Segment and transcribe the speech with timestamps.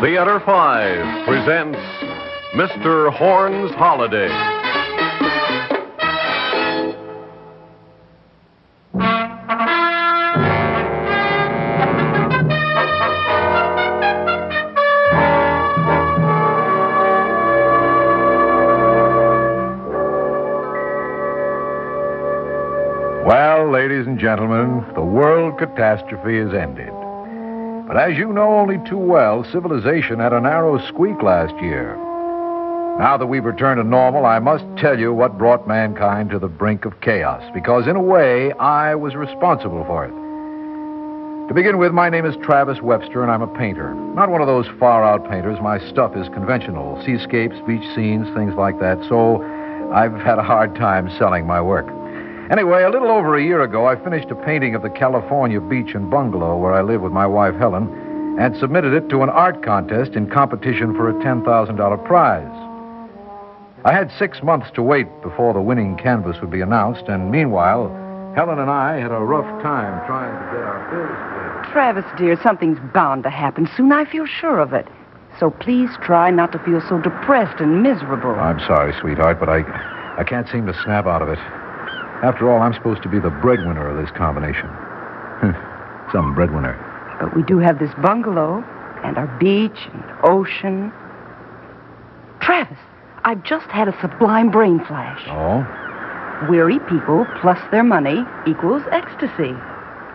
[0.00, 1.78] Theater 5 presents
[2.54, 3.12] Mr.
[3.12, 4.55] Horn's Holiday.
[25.56, 26.92] Catastrophe is ended.
[27.86, 31.96] But as you know only too well, civilization had a narrow squeak last year.
[32.98, 36.48] Now that we've returned to normal, I must tell you what brought mankind to the
[36.48, 40.12] brink of chaos, because in a way, I was responsible for it.
[41.48, 43.94] To begin with, my name is Travis Webster, and I'm a painter.
[43.94, 45.60] Not one of those far out painters.
[45.60, 48.98] My stuff is conventional seascapes, beach scenes, things like that.
[49.08, 49.44] So
[49.92, 51.86] I've had a hard time selling my work.
[52.50, 55.94] Anyway, a little over a year ago, I finished a painting of the California beach
[55.94, 57.88] and bungalow where I live with my wife Helen
[58.38, 62.46] and submitted it to an art contest in competition for a $10,000 prize.
[63.84, 67.88] I had six months to wait before the winning canvas would be announced, and meanwhile,
[68.36, 71.72] Helen and I had a rough time trying to get our bills paid.
[71.72, 73.90] Travis, dear, something's bound to happen soon.
[73.90, 74.86] I feel sure of it.
[75.40, 78.30] So please try not to feel so depressed and miserable.
[78.30, 79.62] I'm sorry, sweetheart, but I,
[80.16, 81.38] I can't seem to snap out of it.
[82.22, 84.68] After all, I'm supposed to be the breadwinner of this combination.
[86.12, 86.74] Some breadwinner.
[87.20, 88.64] But we do have this bungalow
[89.04, 90.92] and our beach and ocean.
[92.40, 92.78] Travis,
[93.24, 95.22] I've just had a sublime brain flash.
[95.28, 95.66] Oh?
[96.50, 99.52] Weary people plus their money equals ecstasy.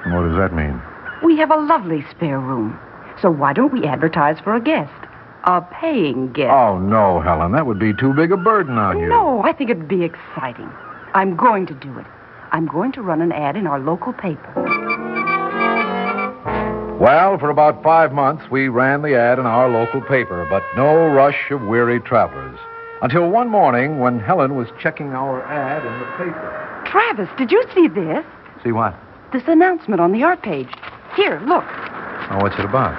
[0.09, 0.81] What does that mean?
[1.23, 2.79] We have a lovely spare room.
[3.21, 4.91] So why don't we advertise for a guest?
[5.43, 6.51] A paying guest.
[6.51, 7.51] Oh, no, Helen.
[7.51, 9.07] That would be too big a burden on you.
[9.07, 10.69] No, I think it'd be exciting.
[11.13, 12.05] I'm going to do it.
[12.51, 14.53] I'm going to run an ad in our local paper.
[16.99, 21.07] Well, for about five months, we ran the ad in our local paper, but no
[21.07, 22.59] rush of weary travelers.
[23.01, 26.83] Until one morning when Helen was checking our ad in the paper.
[26.85, 28.23] Travis, did you see this?
[28.63, 28.95] See what?
[29.33, 30.69] This announcement on the art page.
[31.15, 31.65] Here, look.
[32.29, 32.95] Oh, what's it about?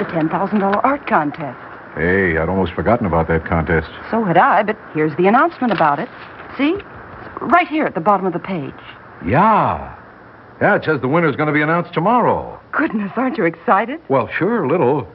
[0.00, 1.58] The $10,000 art contest.
[1.94, 3.88] Hey, I'd almost forgotten about that contest.
[4.10, 6.08] So had I, but here's the announcement about it.
[6.58, 6.76] See?
[7.40, 8.72] Right here at the bottom of the page.
[9.26, 9.94] Yeah.
[10.60, 12.58] Yeah, it says the winner's going to be announced tomorrow.
[12.72, 14.00] Goodness, aren't you excited?
[14.08, 15.06] Well, sure, a little.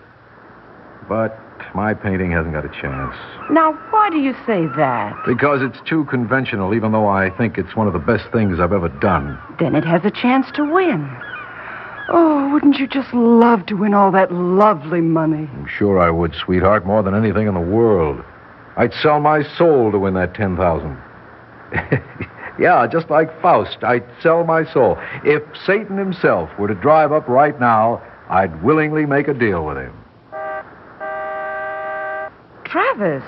[1.10, 1.38] But
[1.74, 3.16] my painting hasn't got a chance.
[3.50, 5.16] Now, why do you say that?
[5.26, 8.74] Because it's too conventional, even though I think it's one of the best things I've
[8.74, 9.40] ever done.
[9.60, 11.10] Then it has a chance to win.
[12.10, 15.50] Oh, wouldn't you just love to win all that lovely money?
[15.54, 18.24] I'm sure I would, sweetheart, more than anything in the world.
[18.78, 21.02] I'd sell my soul to win that 10000
[22.60, 24.96] Yeah, just like Faust, I'd sell my soul.
[25.24, 29.78] If Satan himself were to drive up right now, I'd willingly make a deal with
[29.78, 29.94] him.
[32.66, 33.24] Travis.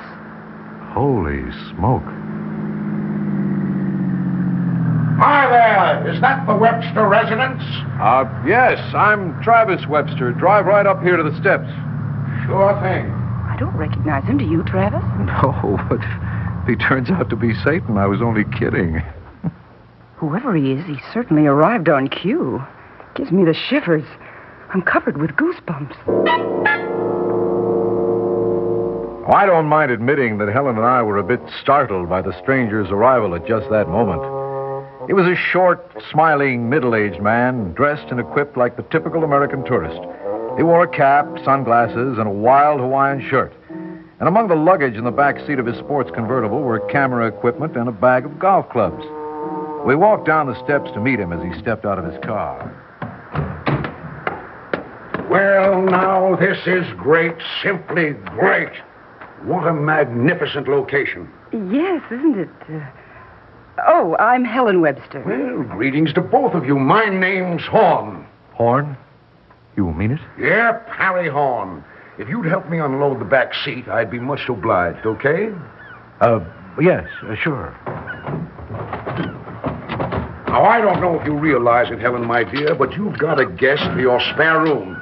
[0.94, 1.42] Holy
[1.74, 2.04] smoke.
[5.20, 6.14] Hi there.
[6.14, 7.64] Is that the Webster residence?
[8.00, 10.32] Uh, yes, I'm Travis Webster.
[10.34, 11.70] Drive right up here to the steps.
[12.46, 13.10] Sure thing.
[13.50, 14.38] I don't recognize him.
[14.38, 15.04] Do you, Travis?
[15.26, 16.02] No, but
[16.64, 19.04] if he turns out to be Satan, I was only kidding.
[20.16, 22.64] Whoever he is, he certainly arrived on cue.
[23.16, 24.06] Gives me the shivers.
[24.74, 25.94] I'm covered with goosebumps.
[29.28, 32.90] I don't mind admitting that Helen and I were a bit startled by the stranger's
[32.92, 34.22] arrival at just that moment.
[35.08, 39.66] He was a short, smiling, middle aged man, dressed and equipped like the typical American
[39.66, 40.00] tourist.
[40.56, 43.54] He wore a cap, sunglasses, and a wild Hawaiian shirt.
[44.20, 47.76] And among the luggage in the back seat of his sports convertible were camera equipment
[47.76, 49.04] and a bag of golf clubs.
[49.86, 52.72] We walked down the steps to meet him as he stepped out of his car.
[55.30, 57.36] Well, now, this is great.
[57.62, 58.72] Simply great.
[59.44, 61.30] What a magnificent location.
[61.52, 62.50] Yes, isn't it?
[62.70, 62.80] Uh...
[63.88, 65.22] Oh, I'm Helen Webster.
[65.26, 66.78] Well, greetings to both of you.
[66.78, 68.26] My name's Horn.
[68.54, 68.96] Horn?
[69.76, 70.22] You mean it?
[70.40, 71.84] Yep, Harry Horn.
[72.18, 75.50] If you'd help me unload the back seat, I'd be much obliged, okay?
[76.22, 76.42] Uh,
[76.80, 77.76] yes, uh, sure.
[80.48, 83.46] Now, I don't know if you realize it, Helen, my dear, but you've got a
[83.48, 85.02] guest for your spare room.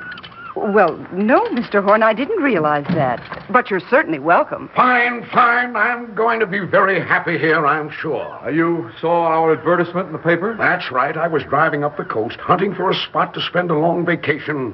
[0.56, 1.84] Well, no, Mr.
[1.84, 3.22] Horn, I didn't realize that.
[3.52, 4.70] But you're certainly welcome.
[4.74, 5.76] Fine, fine.
[5.76, 8.40] I'm going to be very happy here, I'm sure.
[8.42, 10.56] Uh, you saw our advertisement in the paper?
[10.58, 11.18] That's right.
[11.18, 14.74] I was driving up the coast, hunting for a spot to spend a long vacation,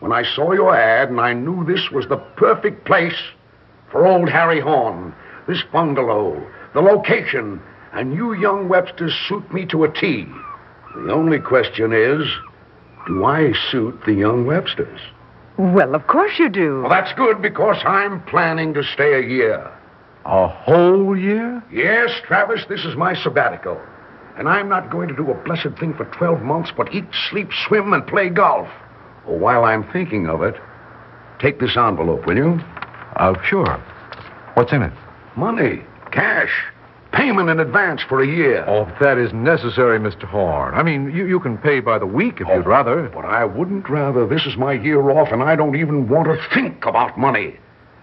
[0.00, 3.18] when I saw your ad, and I knew this was the perfect place
[3.90, 5.14] for old Harry Horn.
[5.48, 6.44] This bungalow,
[6.74, 7.62] the location,
[7.92, 10.26] and you young Websters suit me to a T.
[10.96, 12.26] The only question is,
[13.06, 15.00] do I suit the young Websters?
[15.58, 16.80] Well, of course you do.
[16.82, 19.72] Well, that's good because I'm planning to stay a year.
[20.26, 21.62] A whole year?
[21.72, 23.80] Yes, Travis, this is my sabbatical.
[24.36, 27.48] And I'm not going to do a blessed thing for 12 months but eat, sleep,
[27.66, 28.68] swim, and play golf.
[29.26, 30.54] Oh, while I'm thinking of it,
[31.38, 32.60] take this envelope, will you?
[33.16, 33.82] Uh, sure.
[34.54, 34.92] What's in it?
[35.36, 35.82] Money,
[36.12, 36.50] cash,
[37.12, 38.64] payment in advance for a year.
[38.66, 40.24] Oh, if that is necessary, Mr.
[40.24, 40.74] Horn.
[40.74, 43.08] I mean, you, you can pay by the week if you'd rather.
[43.08, 44.26] But I wouldn't rather.
[44.26, 47.58] This is my year off, and I don't even want to think about money.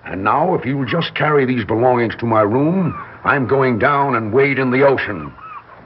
[0.05, 2.93] And now, if you'll just carry these belongings to my room,
[3.23, 5.33] I'm going down and wade in the ocean.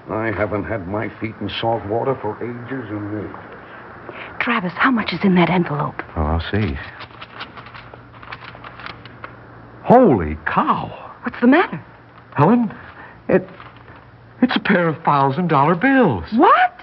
[0.09, 3.46] I haven't had my feet in salt water for ages and ages.
[4.39, 6.01] Travis, how much is in that envelope?
[6.15, 6.77] Oh, I'll see.
[9.83, 11.13] Holy cow.
[11.23, 11.83] What's the matter?
[12.35, 12.73] Helen,
[13.29, 13.47] it,
[14.41, 16.25] it's a pair of thousand dollar bills.
[16.33, 16.73] What?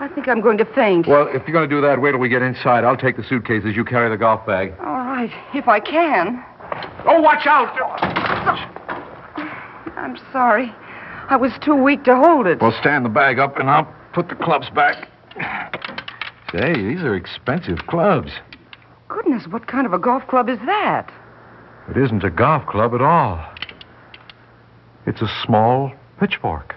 [0.00, 1.06] I think I'm going to faint.
[1.06, 2.84] Well, if you're going to do that, wait till we get inside.
[2.84, 3.76] I'll take the suitcases.
[3.76, 4.72] You carry the golf bag.
[4.80, 6.42] All right, if I can.
[7.06, 7.76] Oh, watch out!
[9.96, 10.74] I'm sorry.
[11.28, 12.60] I was too weak to hold it.
[12.60, 15.08] Well, stand the bag up and I'll put the clubs back.
[16.52, 18.32] Say, these are expensive clubs.
[19.08, 21.12] Goodness, what kind of a golf club is that?
[21.88, 23.44] It isn't a golf club at all.
[25.06, 26.74] It's a small pitchfork.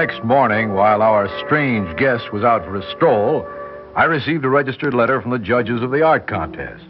[0.00, 3.46] Next morning, while our strange guest was out for a stroll,
[3.94, 6.86] I received a registered letter from the judges of the art contest.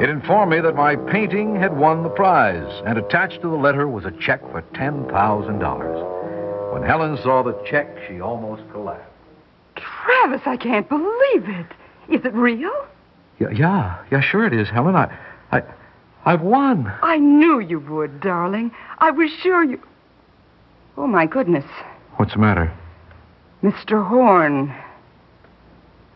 [0.00, 3.88] It informed me that my painting had won the prize, and attached to the letter
[3.88, 6.72] was a check for $10,000.
[6.72, 9.10] When Helen saw the check, she almost collapsed.
[9.74, 11.66] Travis, I can't believe it.
[12.08, 12.70] Is it real?
[13.40, 14.94] Yeah, yeah, yeah, sure it is, Helen.
[14.94, 15.12] I,
[15.50, 15.64] I,
[16.24, 16.92] I've won.
[17.02, 18.70] I knew you would, darling.
[18.98, 19.80] I was sure you.
[20.96, 21.64] Oh, my goodness.
[22.16, 22.72] What's the matter?
[23.62, 24.06] Mr.
[24.06, 24.74] Horn.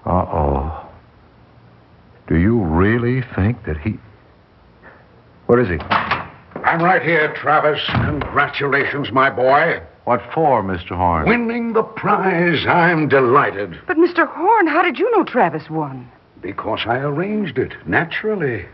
[0.07, 0.89] Uh-oh.
[2.27, 3.99] Do you really think that he...
[5.47, 5.79] Where is he?
[6.65, 7.81] I'm right here, Travis.
[7.87, 9.83] Congratulations, my boy.
[10.05, 10.97] What for, Mr.
[10.97, 11.29] Horn?
[11.29, 13.79] Winning the prize, I'm delighted.
[13.87, 14.27] But, Mr.
[14.27, 16.11] Horn, how did you know Travis won?
[16.41, 18.65] Because I arranged it, naturally.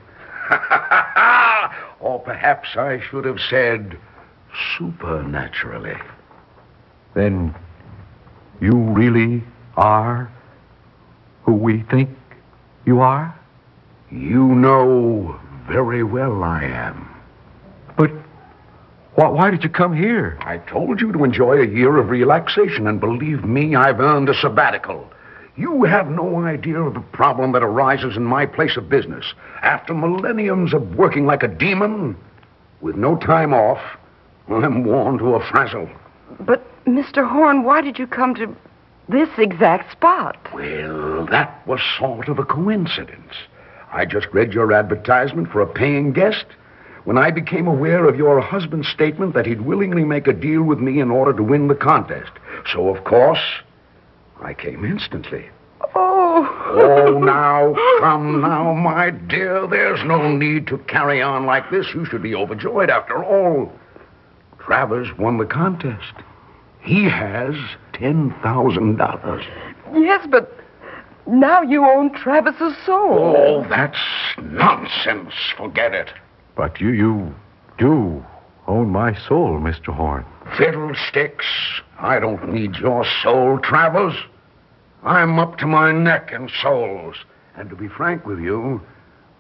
[2.01, 3.99] or perhaps I should have said
[4.79, 5.97] supernaturally.
[7.17, 7.55] Then
[8.61, 9.43] you really
[9.75, 10.31] are
[11.45, 12.11] who we think
[12.85, 13.35] you are?
[14.11, 17.09] You know very well I am.
[17.97, 18.11] But
[19.15, 20.37] why, why did you come here?
[20.43, 24.35] I told you to enjoy a year of relaxation, and believe me, I've earned a
[24.35, 25.11] sabbatical.
[25.57, 29.25] You have no idea of the problem that arises in my place of business.
[29.63, 32.15] After millenniums of working like a demon,
[32.83, 33.81] with no time off,
[34.49, 35.89] I'm worn to a frazzle.
[36.41, 37.29] But, Mr.
[37.29, 38.55] Horn, why did you come to
[39.09, 40.37] this exact spot?
[40.53, 43.33] Well, that was sort of a coincidence.
[43.93, 46.45] I just read your advertisement for a paying guest
[47.05, 50.79] when I became aware of your husband's statement that he'd willingly make a deal with
[50.79, 52.33] me in order to win the contest.
[52.73, 53.43] So, of course,
[54.41, 55.49] I came instantly.
[55.95, 56.49] Oh.
[56.69, 59.67] Oh, now, come now, my dear.
[59.67, 61.87] There's no need to carry on like this.
[61.95, 63.73] You should be overjoyed after all.
[64.59, 66.13] Travers won the contest.
[66.87, 67.57] He has
[67.95, 69.47] $10,000.
[69.93, 70.57] Yes, but
[71.27, 73.35] now you own Travis's soul.
[73.37, 73.99] Oh, that's
[74.41, 75.35] nonsense.
[75.57, 76.11] Forget it.
[76.55, 77.35] But you, you
[77.77, 78.25] do
[78.69, 79.89] own my soul, Mr.
[79.89, 80.25] Horn.
[80.57, 81.45] Fiddlesticks.
[81.99, 84.15] I don't need your soul, Travers.
[85.03, 87.17] I'm up to my neck in souls.
[87.57, 88.81] And to be frank with you,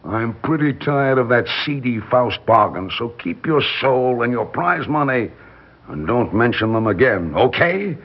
[0.04, 4.88] I'm pretty tired of that seedy Faust bargain, so keep your soul and your prize
[4.88, 5.30] money
[5.88, 7.96] and don't mention them again, okay?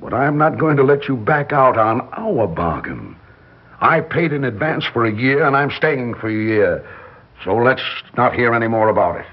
[0.00, 3.16] But I'm not going to let you back out on our bargain.
[3.80, 6.86] I paid in advance for a year, and I'm staying for a year.
[7.44, 7.82] So let's
[8.16, 9.26] not hear any more about it.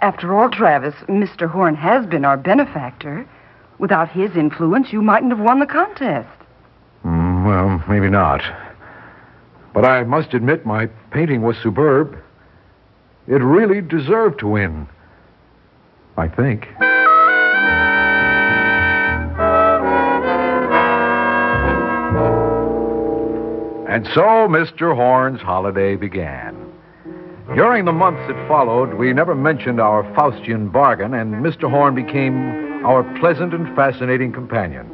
[0.00, 1.48] After all, Travis, Mr.
[1.48, 3.26] Horn has been our benefactor.
[3.78, 6.28] Without his influence, you mightn't have won the contest.
[7.04, 8.42] Mm, well, maybe not.
[9.72, 12.18] But I must admit my painting was superb.
[13.28, 14.88] It really deserved to win.
[16.16, 16.68] I think.
[23.92, 24.96] And so Mr.
[24.96, 26.56] Horn's holiday began.
[27.54, 31.68] During the months that followed, we never mentioned our Faustian bargain, and Mr.
[31.68, 34.86] Horn became our pleasant and fascinating companion.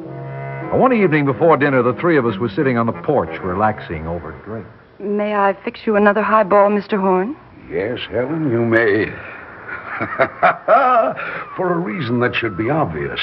[0.77, 4.33] One evening before dinner, the three of us were sitting on the porch, relaxing over
[4.43, 4.69] drinks.
[4.99, 6.99] May I fix you another highball, Mr.
[6.99, 7.37] Horn?
[7.71, 9.05] Yes, Helen, you may.
[11.55, 13.21] For a reason that should be obvious.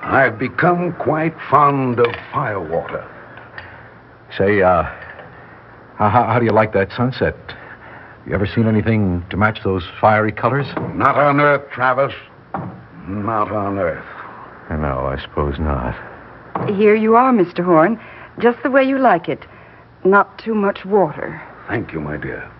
[0.00, 3.06] I've become quite fond of firewater.
[4.38, 4.84] Say, uh,
[5.98, 7.34] how, how do you like that sunset?
[8.26, 10.66] You ever seen anything to match those fiery colors?
[10.94, 12.12] Not on Earth, Travis.
[13.06, 14.04] Not on Earth.
[14.70, 15.94] No, I suppose not.
[16.68, 17.64] Here you are, Mr.
[17.64, 18.00] Horn.
[18.38, 19.44] Just the way you like it.
[20.04, 21.42] Not too much water.
[21.68, 22.50] Thank you, my dear.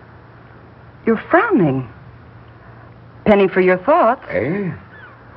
[1.05, 1.87] You're frowning.
[3.25, 4.25] Penny for your thoughts.
[4.29, 4.71] Eh?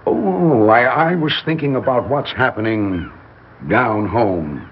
[0.07, 3.13] Oh, I, I was thinking about what's happening
[3.69, 4.69] down home.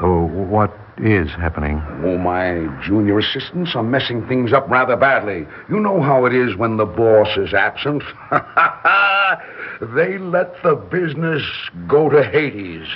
[0.00, 1.82] Oh, what is happening?
[2.04, 5.46] Oh, my junior assistants are messing things up rather badly.
[5.68, 8.02] You know how it is when the boss is absent.
[9.94, 11.42] they let the business
[11.88, 12.86] go to Hades,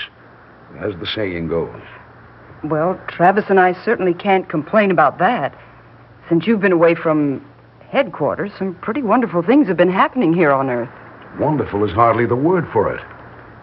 [0.80, 1.80] as the saying goes.
[2.64, 5.58] Well, Travis and I certainly can't complain about that.
[6.28, 7.44] Since you've been away from
[7.90, 10.90] headquarters, some pretty wonderful things have been happening here on Earth.
[11.38, 13.00] Wonderful is hardly the word for it.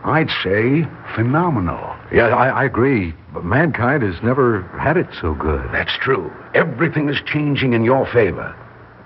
[0.05, 0.85] I'd say
[1.15, 1.95] phenomenal.
[2.11, 3.15] Yeah, I, I agree.
[3.33, 5.67] But mankind has never had it so good.
[5.73, 6.31] That's true.
[6.53, 8.55] Everything is changing in your favor.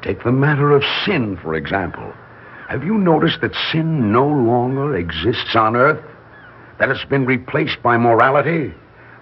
[0.01, 2.13] Take the matter of sin, for example.
[2.67, 6.03] Have you noticed that sin no longer exists on Earth?
[6.79, 8.73] That it's been replaced by morality?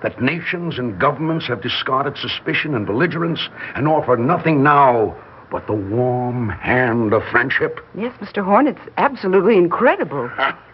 [0.02, 3.40] That nations and governments have discarded suspicion and belligerence
[3.76, 5.16] and offer nothing now
[5.50, 7.80] but the warm hand of friendship?
[7.96, 8.44] Yes, Mr.
[8.44, 10.30] Horn, it's absolutely incredible.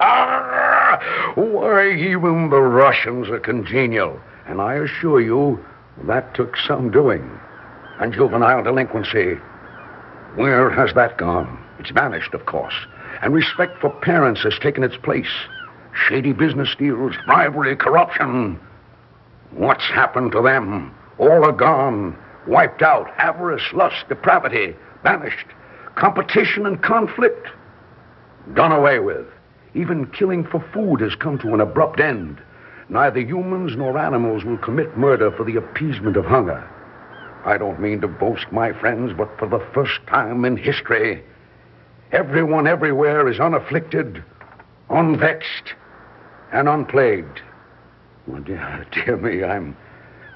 [1.36, 4.20] Why, even the Russians are congenial.
[4.48, 5.64] And I assure you,
[6.04, 7.40] that took some doing.
[8.00, 9.36] And juvenile delinquency.
[10.36, 11.64] Where has that gone?
[11.80, 12.74] It's vanished, of course.
[13.22, 15.32] And respect for parents has taken its place.
[16.08, 18.60] Shady business deals, bribery, corruption.
[19.52, 20.94] What's happened to them?
[21.20, 22.18] All are gone.
[22.48, 23.08] Wiped out.
[23.18, 25.48] Avarice, lust, depravity, banished.
[25.96, 27.48] Competition and conflict,
[28.56, 29.28] done away with.
[29.76, 32.40] Even killing for food has come to an abrupt end.
[32.90, 36.70] Neither humans nor animals will commit murder for the appeasement of hunger.
[37.46, 41.24] I don't mean to boast, my friends, but for the first time in history,
[42.12, 44.24] everyone everywhere is unafflicted,
[44.90, 45.74] unvexed,
[46.52, 47.42] and unplagued.
[48.28, 49.76] Well, dear, dear me, I'm,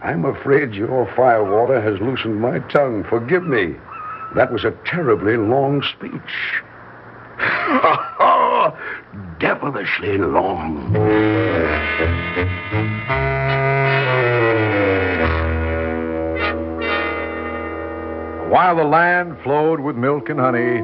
[0.01, 3.05] I'm afraid your firewater has loosened my tongue.
[3.07, 3.75] Forgive me.
[4.35, 6.11] That was a terribly long speech.
[9.39, 10.93] Devilishly long.
[18.49, 20.79] While the land flowed with milk and honey,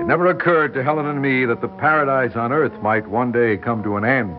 [0.00, 3.56] it never occurred to Helen and me that the paradise on earth might one day
[3.56, 4.36] come to an end.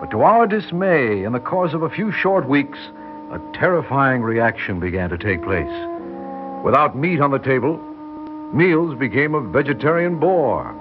[0.00, 2.78] But to our dismay, in the course of a few short weeks,
[3.30, 5.72] a terrifying reaction began to take place.
[6.64, 7.78] Without meat on the table,
[8.52, 10.74] meals became a vegetarian bore.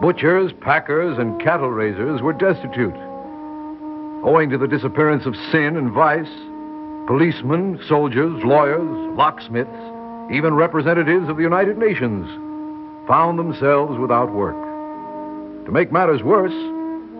[0.00, 2.94] Butchers, packers, and cattle raisers were destitute.
[4.24, 6.30] Owing to the disappearance of sin and vice,
[7.06, 9.68] policemen, soldiers, lawyers, locksmiths,
[10.32, 12.26] even representatives of the United Nations
[13.06, 14.56] found themselves without work.
[15.66, 16.54] To make matters worse,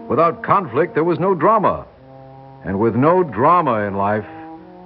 [0.08, 1.86] without conflict, there was no drama.
[2.64, 4.26] And with no drama in life,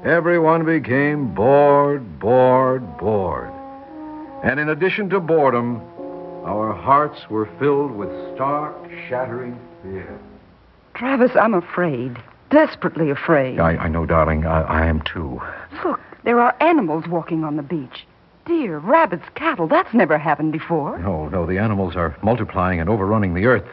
[0.04, 3.52] everyone became bored, bored, bored.
[4.42, 5.80] And in addition to boredom,
[6.44, 8.76] our hearts were filled with stark,
[9.08, 10.18] shattering fear.
[10.94, 12.16] Travis, I'm afraid.
[12.50, 13.58] Desperately afraid.
[13.58, 14.46] I, I know, darling.
[14.46, 15.40] I, I am too.
[15.84, 18.06] Look, there are animals walking on the beach.
[18.46, 19.66] Deer, rabbits, cattle.
[19.66, 20.98] That's never happened before.
[20.98, 23.68] No, no, the animals are multiplying and overrunning the earth.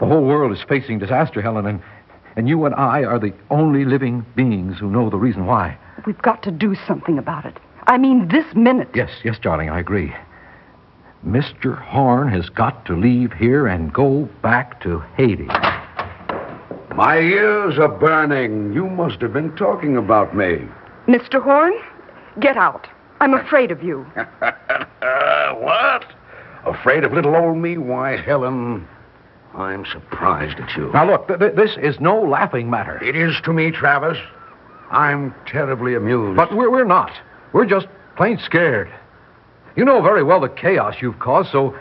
[0.00, 1.82] The whole world is facing disaster, Helen, and,
[2.36, 5.78] and you and I are the only living beings who know the reason why.
[6.06, 7.56] We've got to do something about it.
[7.86, 8.88] I mean, this minute.
[8.94, 10.12] Yes, yes, darling, I agree.
[11.26, 11.78] Mr.
[11.78, 15.50] Horn has got to leave here and go back to Hades.
[16.94, 18.72] My ears are burning.
[18.72, 20.66] You must have been talking about me.
[21.06, 21.42] Mr.
[21.42, 21.74] Horn,
[22.40, 22.88] get out.
[23.20, 24.06] I'm afraid of you.
[24.14, 26.04] what?
[26.64, 27.76] Afraid of little old me?
[27.76, 28.88] Why, Helen,
[29.54, 30.90] I'm surprised at you.
[30.92, 33.02] Now, look, th- th- this is no laughing matter.
[33.04, 34.18] It is to me, Travis.
[34.90, 36.36] I'm terribly amused.
[36.36, 37.12] But we're, we're not.
[37.52, 38.90] We're just plain scared.
[39.76, 41.78] You know very well the chaos you've caused, so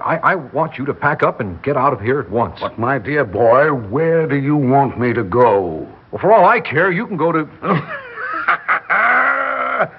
[0.00, 2.58] I, I want you to pack up and get out of here at once.
[2.60, 5.88] But, my dear boy, where do you want me to go?
[6.10, 7.48] Well, for all I care, you can go to.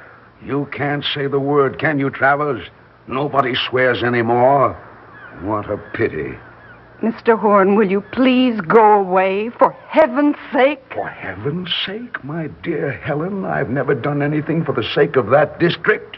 [0.46, 2.68] you can't say the word, can you, Travers?
[3.08, 4.74] Nobody swears anymore.
[5.42, 6.38] What a pity.
[7.02, 7.40] Mr.
[7.40, 10.84] Horn, will you please go away, for heaven's sake?
[10.94, 15.60] For heaven's sake, my dear Helen, I've never done anything for the sake of that
[15.60, 16.18] district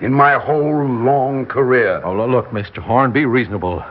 [0.00, 2.00] in my whole long career.
[2.04, 2.78] Oh, look, Mr.
[2.78, 3.84] Horn, be reasonable.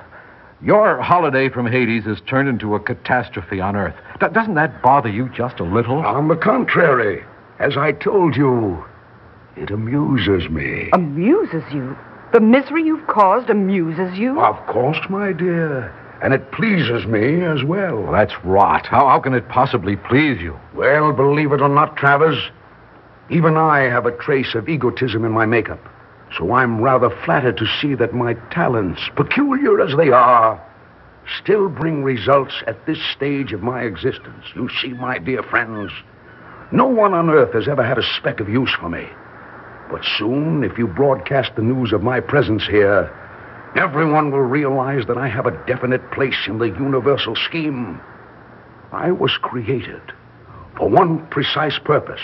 [0.62, 3.96] Your holiday from Hades has turned into a catastrophe on Earth.
[4.20, 5.98] D- doesn't that bother you just a little?
[6.06, 7.24] On the contrary,
[7.60, 8.84] as I told you,
[9.58, 10.90] it amuses me.
[10.94, 11.98] Amuses you?
[12.32, 14.40] The misery you've caused amuses you?
[14.40, 15.94] Of course, my dear.
[16.24, 18.02] And it pleases me as well.
[18.02, 18.88] Well, that's rot.
[18.88, 20.58] How, how can it possibly please you?
[20.74, 22.38] Well, believe it or not, Travers,
[23.30, 25.80] even I have a trace of egotism in my makeup.
[26.38, 30.62] So I'm rather flattered to see that my talents, peculiar as they are,
[31.42, 34.46] still bring results at this stage of my existence.
[34.56, 35.92] You see, my dear friends,
[36.72, 39.08] no one on earth has ever had a speck of use for me.
[39.92, 43.12] But soon, if you broadcast the news of my presence here,
[43.76, 48.02] everyone will realize that I have a definite place in the universal scheme.
[48.92, 50.02] I was created
[50.78, 52.22] for one precise purpose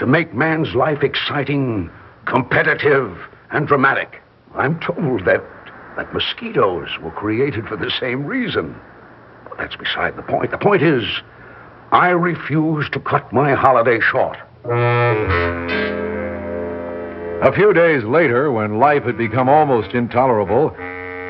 [0.00, 1.88] to make man's life exciting,
[2.26, 3.16] competitive,
[3.54, 4.20] and dramatic.
[4.54, 5.42] I'm told that,
[5.96, 8.76] that mosquitoes were created for the same reason.
[9.48, 10.50] But that's beside the point.
[10.50, 11.04] The point is,
[11.92, 14.36] I refuse to cut my holiday short.
[17.44, 20.70] A few days later, when life had become almost intolerable,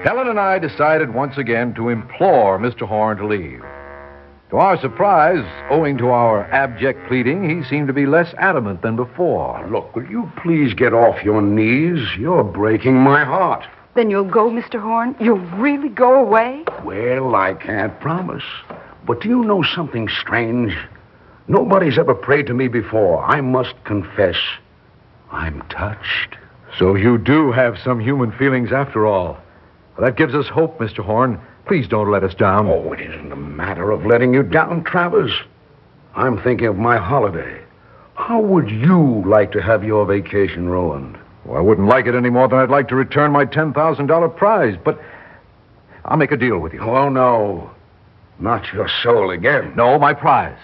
[0.04, 2.88] Helen and I decided once again to implore Mr.
[2.88, 3.62] Horn to leave.
[4.54, 8.94] To our surprise, owing to our abject pleading, he seemed to be less adamant than
[8.94, 9.68] before.
[9.68, 11.98] Look, will you please get off your knees?
[12.16, 13.66] You're breaking my heart.
[13.96, 14.80] Then you'll go, Mr.
[14.80, 15.16] Horn?
[15.18, 16.62] You'll really go away?
[16.84, 18.44] Well, I can't promise.
[19.04, 20.72] But do you know something strange?
[21.48, 23.24] Nobody's ever prayed to me before.
[23.24, 24.36] I must confess,
[25.32, 26.36] I'm touched.
[26.78, 29.36] So you do have some human feelings after all.
[29.96, 31.00] Well, that gives us hope, Mr.
[31.04, 31.40] Horn.
[31.66, 32.68] Please don't let us down.
[32.68, 35.32] Oh, it isn't a matter of letting you down, Travers.
[36.14, 37.62] I'm thinking of my holiday.
[38.14, 41.18] How would you like to have your vacation ruined?
[41.44, 44.76] Well, I wouldn't like it any more than I'd like to return my $10,000 prize,
[44.84, 45.00] but
[46.04, 46.80] I'll make a deal with you.
[46.80, 47.70] Oh, no.
[48.38, 49.74] Not your soul again.
[49.76, 50.58] No, my prize.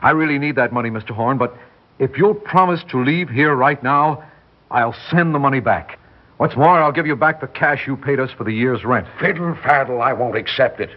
[0.00, 1.10] I really need that money, Mr.
[1.10, 1.56] Horn, but
[1.98, 4.24] if you'll promise to leave here right now,
[4.70, 5.98] I'll send the money back.
[6.42, 9.06] What's more, I'll give you back the cash you paid us for the year's rent.
[9.20, 10.90] Fiddle faddle, I won't accept it.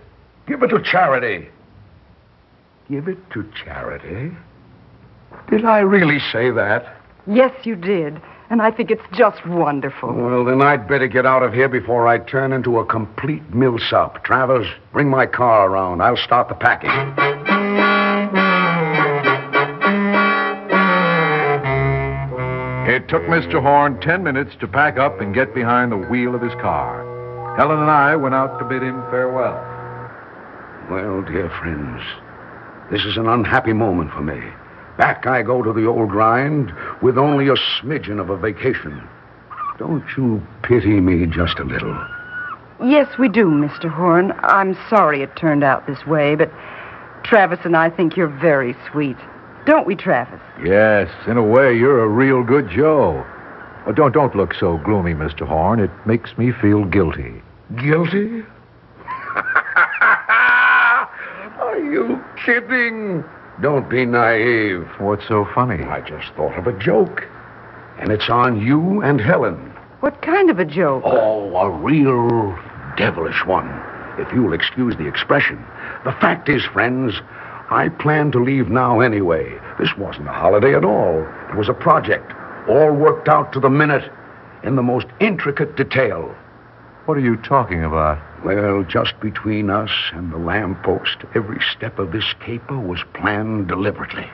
[0.48, 1.50] Give it to charity.
[2.90, 4.36] Give it to charity?
[5.48, 6.98] Did I really say that?
[7.28, 8.20] Yes, you did.
[8.50, 10.12] And I think it's just wonderful.
[10.16, 14.24] Well, then I'd better get out of here before I turn into a complete milksop.
[14.24, 16.02] Travers, bring my car around.
[16.02, 17.55] I'll start the packing.
[22.88, 23.60] It took Mr.
[23.60, 27.04] Horn ten minutes to pack up and get behind the wheel of his car.
[27.58, 29.56] Helen and I went out to bid him farewell.
[30.92, 32.04] Well, dear friends,
[32.92, 34.40] this is an unhappy moment for me.
[35.00, 36.72] Back I go to the old grind
[37.02, 39.02] with only a smidgen of a vacation.
[39.80, 41.98] Don't you pity me just a little?
[42.84, 43.90] Yes, we do, Mr.
[43.92, 44.32] Horn.
[44.44, 46.52] I'm sorry it turned out this way, but
[47.24, 49.18] Travis and I think you're very sweet.
[49.66, 50.40] Don't we, Travis?
[50.64, 53.26] Yes, in a way, you're a real good Joe.
[53.88, 55.48] Oh, don't don't look so gloomy, Mr.
[55.48, 55.80] Horn.
[55.80, 57.42] It makes me feel guilty.
[57.76, 58.44] Guilty?
[61.60, 63.24] Are you kidding?
[63.62, 64.88] Don't be naive.
[65.00, 65.84] What's so funny?
[65.84, 67.24] I just thought of a joke.
[68.00, 69.72] And it's on you and Helen.
[70.02, 71.04] What kind of a joke?
[71.06, 72.58] Oh, a real
[72.98, 73.70] devilish one,
[74.20, 75.64] if you'll excuse the expression.
[76.04, 77.16] The fact is, friends,
[77.70, 79.60] I plan to leave now anyway.
[79.80, 81.26] This wasn't a holiday at all.
[81.50, 82.32] It was a project,
[82.70, 84.12] all worked out to the minute,
[84.64, 86.36] in the most intricate detail.
[87.06, 88.20] What are you talking about?
[88.44, 94.28] Well, just between us and the lamppost, every step of this caper was planned deliberately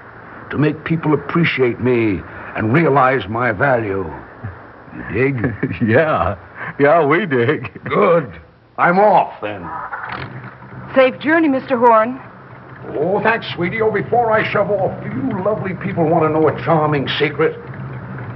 [0.50, 2.22] to make people appreciate me
[2.56, 4.06] and realize my value.
[4.94, 5.56] You dig?
[5.88, 6.38] yeah.
[6.80, 7.84] Yeah, we dig.
[7.86, 8.40] Good.
[8.78, 9.70] I'm off then.
[10.94, 11.80] Safe journey, Mr.
[11.80, 12.20] Horn.
[12.90, 13.82] Oh, thanks, sweetie.
[13.82, 17.56] Oh, before I shove off, do you lovely people want to know a charming secret?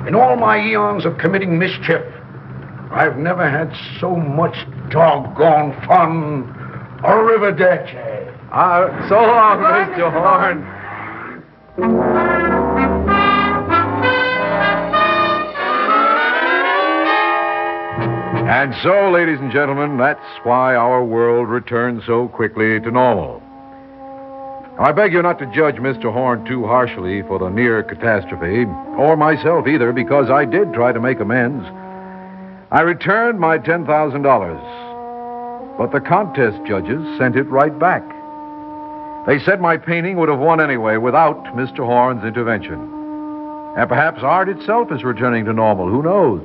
[0.08, 2.04] In all my eons of committing mischief,
[2.92, 4.56] I've never had so much
[4.90, 6.54] doggone fun.
[7.04, 8.16] Arrivederci.
[8.52, 10.12] Uh, so long, Mr.
[10.12, 10.76] Horn.
[18.48, 23.42] And so, ladies and gentlemen, that's why our world returns so quickly to normal.
[24.78, 26.12] I beg you not to judge Mr.
[26.12, 28.66] Horn too harshly for the near catastrophe,
[28.98, 31.66] or myself either, because I did try to make amends.
[32.72, 38.04] I returned my $10,000, but the contest judges sent it right back.
[39.26, 41.86] They said my painting would have won anyway without Mr.
[41.86, 42.74] Horn's intervention.
[43.78, 45.88] And perhaps art itself is returning to normal.
[45.88, 46.44] Who knows?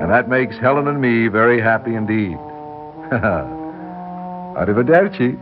[0.00, 2.36] And that makes Helen and me very happy indeed.
[4.54, 5.36] Arrivederci.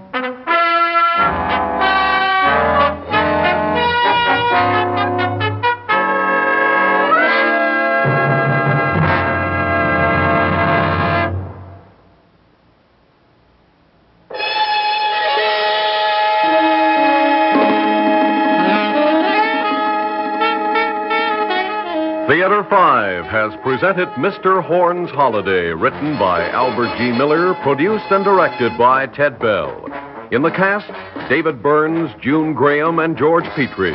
[22.73, 24.65] 5 has presented Mr.
[24.65, 27.13] Horn's Holiday, written by Albert G.
[27.13, 29.85] Miller, produced and directed by Ted Bell.
[30.31, 30.89] In the cast,
[31.29, 33.95] David Burns, June Graham, and George Petrie.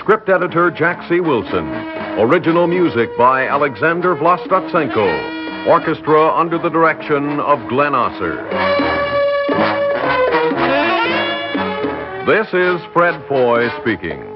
[0.00, 1.20] Script editor Jack C.
[1.20, 1.68] Wilson.
[2.18, 5.68] Original music by Alexander Vlastotsenko.
[5.68, 8.42] Orchestra under the direction of Glenn Osser.
[12.26, 14.35] This is Fred Foy speaking.